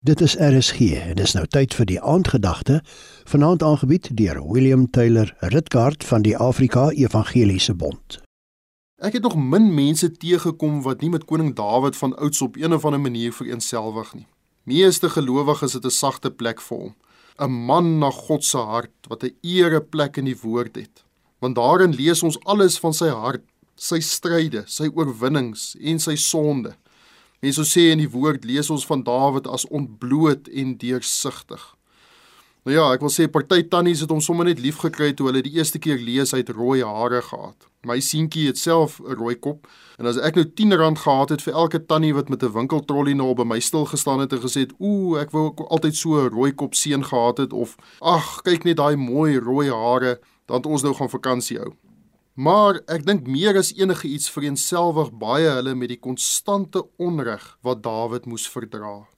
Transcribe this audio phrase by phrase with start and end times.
[0.00, 2.76] Dit is RSG en dis nou tyd vir die aandgedagte
[3.26, 8.20] vanaand aangebied deur William Taylor Ritkaart van die Afrika Evangeliese Bond.
[9.02, 12.74] Ek het nog min mense teëgekom wat nie met koning Dawid van ouds op een
[12.74, 14.26] of ander manier vereenselwig nie.
[14.70, 16.94] Meeste gelowiges het 'n sagte plek vir hom,
[17.38, 21.04] 'n man na God se hart wat 'n ereplek in die woord het.
[21.40, 23.42] Want daarin lees ons alles van sy hart,
[23.74, 26.76] sy stryde, sy oorwinnings en sy sonde.
[27.38, 31.62] Mense sê in die woord lees ons van Dawid as ontbloot en deursigtig.
[32.66, 35.44] Nou ja, ek wil sê party tannies het hom sommer net lief gekry toe hulle
[35.46, 37.68] die eerste keer lees hy het rooi hare gehad.
[37.86, 41.42] My seentjie het self 'n rooi kop en as ek nou 10 rand gehad het
[41.42, 44.66] vir elke tannie wat met 'n winkeltrollie nou by my stil gestaan het en gesê
[44.66, 48.64] het, "Ooh, ek wou altyd so 'n rooi kop seun gehad het" of "Ag, kyk
[48.64, 51.72] net daai mooi rooi hare, dan het ons nou gaan vakansie hou."
[52.38, 57.80] Maar ek dink meer as enige iets vereenselwig baie hulle met die konstante onreg wat
[57.82, 59.08] Dawid moes verdra.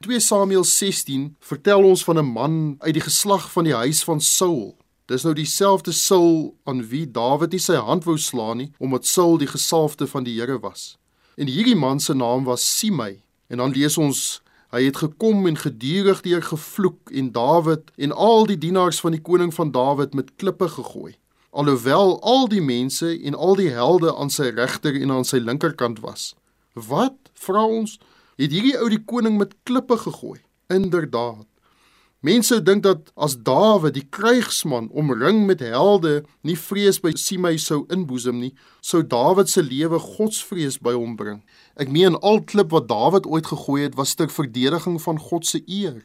[0.00, 4.20] 2 Samuel 16 vertel ons van 'n man uit die geslag van die huis van
[4.20, 4.78] Saul.
[5.12, 9.36] Dis nou dieselfde Saul aan wie Dawid nie sy hand wou slaan nie omdat Saul
[9.36, 10.96] die gesalfde van die Here was.
[11.36, 13.20] En hierdie man se naam was Simei.
[13.48, 18.46] En dan lees ons hy het gekom en gedurig deur gevloek en Dawid en al
[18.46, 23.34] die dienaars van die koning van Dawid met klippe gegooi alhoewel al die mense en
[23.34, 26.34] al die helde aan sy regter en aan sy linkerkant was.
[26.74, 27.98] Wat, vra ons,
[28.40, 30.38] het hierdie ou die koning met klippe gegooi?
[30.70, 31.46] Inderdaad.
[32.20, 37.86] Mense dink dat as Dawid, die krygsman, omring met helde, nie vrees by Simei sou
[37.88, 38.50] inboesem nie,
[38.84, 41.38] sou Dawid se lewe godsvrees by hom bring.
[41.80, 45.62] Ek meen al klip wat Dawid ooit gegooi het, was ter verdediging van God se
[45.64, 46.02] eer.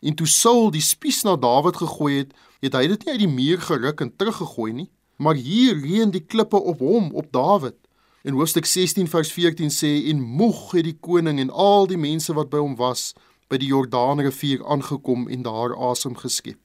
[0.00, 3.32] En toe Saul die spies na Dawid gegooi het, het hy dit nie uit die
[3.32, 7.76] muur geruk en teruggegooi nie, maar hier reën die klippe op hom, op Dawid.
[8.22, 12.34] In Hoofstuk 16 vers 14 sê en moeg het die koning en al die mense
[12.34, 13.12] wat by hom was
[13.48, 16.60] by die Jordaanrivier aangekom en daar asem geskep.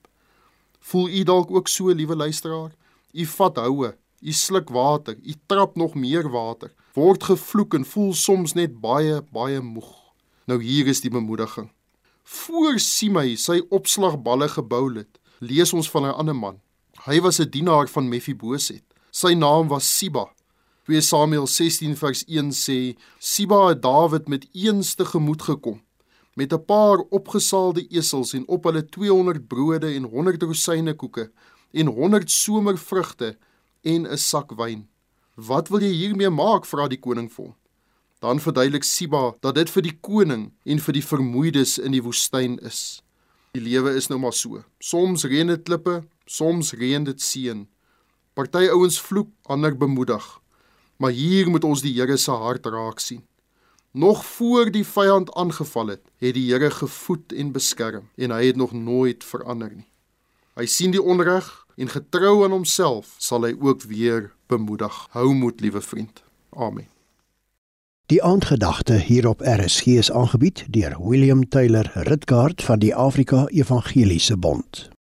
[0.84, 2.74] Voel u dalk ook so, liewe luisteraar?
[3.14, 8.12] U vat houe, u sluk water, u trap nog meer water, word gevloek en voel
[8.12, 9.94] soms net baie baie moeg.
[10.44, 11.70] Nou hier is die bemoediging.
[12.24, 16.60] Voor Simei sy opslagballe gebou het, lees ons van 'n ander man.
[17.06, 18.84] Hy was 'n dienaar van Mefiboset.
[19.10, 20.32] Sy naam was Siba.
[20.84, 25.80] 2 Samuel 16 vers 1 sê Siba het Dawid met eenste gemoed gekom
[26.34, 31.30] met 'n paar opgesaalde esels en op hulle 200 brode en 100 rosynnekoeke
[31.70, 33.38] en 100 somervrugte
[33.82, 34.88] en 'n sak wyn.
[35.34, 36.66] Wat wil jy hiermee maak?
[36.66, 37.54] vra die koning vir hom.
[38.24, 42.54] Dan verduidelik Siba dat dit vir die koning en vir die vermoeides in die woestyn
[42.64, 43.02] is.
[43.52, 44.62] Die lewe is nou maar so.
[44.80, 47.66] Soms reën dit klippe, soms reën dit seën.
[48.32, 50.24] Party ouens vloek, ander bemoedig.
[50.96, 53.20] Maar hier moet ons die Here se hart raak sien.
[53.92, 58.56] Nog voor die vyand aangeval het, het die Here gevoed en beskerm en hy het
[58.56, 59.88] nog nooit verander nie.
[60.56, 65.04] Hy sien die onreg en getrou aan homself sal hy ook weer bemoedig.
[65.12, 66.24] Hou moed, liewe vriend.
[66.56, 66.93] Amen.
[68.06, 74.36] Die aandgedagte hier op RSG is aangebied deur William Taylor Ritkaart van die Afrika Evangeliese
[74.36, 74.93] Bond.